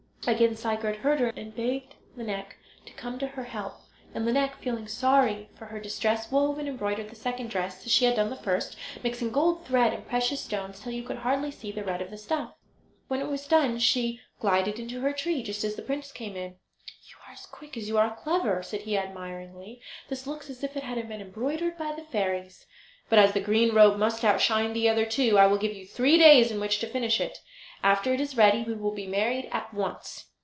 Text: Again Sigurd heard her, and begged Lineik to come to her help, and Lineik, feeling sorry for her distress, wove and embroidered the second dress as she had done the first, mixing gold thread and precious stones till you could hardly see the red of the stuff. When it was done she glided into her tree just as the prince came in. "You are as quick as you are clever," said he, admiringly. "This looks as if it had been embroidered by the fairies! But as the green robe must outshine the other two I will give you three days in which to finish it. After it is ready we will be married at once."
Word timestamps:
Again 0.27 0.55
Sigurd 0.55 0.97
heard 0.97 1.19
her, 1.19 1.29
and 1.29 1.53
begged 1.55 1.95
Lineik 2.15 2.55
to 2.85 2.93
come 2.93 3.17
to 3.17 3.25
her 3.25 3.45
help, 3.45 3.79
and 4.13 4.23
Lineik, 4.23 4.55
feeling 4.57 4.87
sorry 4.87 5.49
for 5.55 5.65
her 5.65 5.79
distress, 5.79 6.31
wove 6.31 6.59
and 6.59 6.69
embroidered 6.69 7.09
the 7.09 7.15
second 7.15 7.49
dress 7.49 7.83
as 7.87 7.91
she 7.91 8.05
had 8.05 8.17
done 8.17 8.29
the 8.29 8.35
first, 8.35 8.77
mixing 9.03 9.31
gold 9.31 9.65
thread 9.65 9.93
and 9.93 10.07
precious 10.07 10.39
stones 10.39 10.79
till 10.79 10.91
you 10.93 11.01
could 11.01 11.17
hardly 11.17 11.49
see 11.49 11.71
the 11.71 11.83
red 11.83 12.03
of 12.03 12.11
the 12.11 12.19
stuff. 12.19 12.53
When 13.07 13.19
it 13.19 13.29
was 13.31 13.47
done 13.47 13.79
she 13.79 14.21
glided 14.39 14.77
into 14.77 15.01
her 15.01 15.11
tree 15.11 15.41
just 15.41 15.63
as 15.63 15.73
the 15.75 15.81
prince 15.81 16.11
came 16.11 16.35
in. 16.35 16.51
"You 17.01 17.15
are 17.27 17.33
as 17.33 17.47
quick 17.47 17.75
as 17.75 17.87
you 17.87 17.97
are 17.97 18.15
clever," 18.15 18.61
said 18.61 18.81
he, 18.81 18.95
admiringly. 18.95 19.81
"This 20.07 20.27
looks 20.27 20.51
as 20.51 20.63
if 20.63 20.77
it 20.77 20.83
had 20.83 21.05
been 21.09 21.19
embroidered 21.21 21.79
by 21.79 21.93
the 21.95 22.03
fairies! 22.03 22.67
But 23.09 23.17
as 23.19 23.33
the 23.33 23.41
green 23.41 23.73
robe 23.73 23.97
must 23.97 24.23
outshine 24.23 24.73
the 24.73 24.87
other 24.87 25.05
two 25.05 25.39
I 25.39 25.47
will 25.47 25.57
give 25.57 25.73
you 25.73 25.85
three 25.87 26.17
days 26.19 26.51
in 26.51 26.59
which 26.59 26.77
to 26.79 26.87
finish 26.87 27.19
it. 27.19 27.39
After 27.83 28.13
it 28.13 28.21
is 28.21 28.37
ready 28.37 28.63
we 28.63 28.75
will 28.75 28.93
be 28.93 29.07
married 29.07 29.49
at 29.51 29.73
once." 29.73 30.27